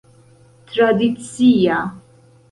[0.65, 1.79] tradicia